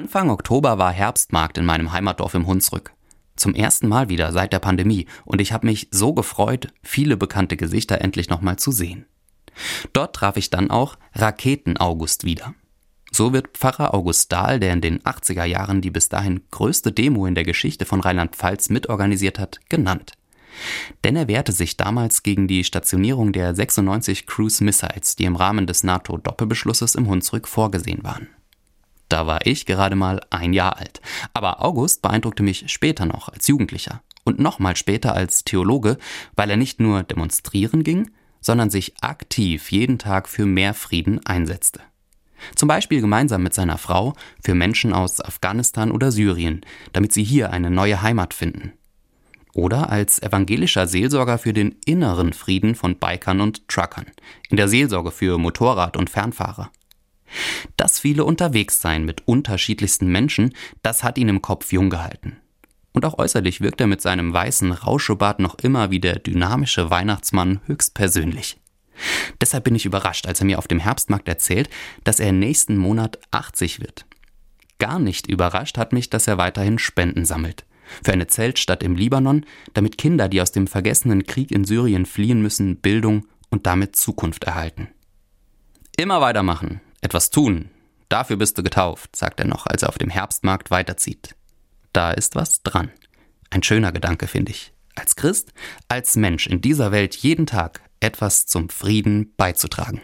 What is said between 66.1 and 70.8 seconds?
dynamische Weihnachtsmann höchstpersönlich. Deshalb bin ich überrascht, als er mir auf dem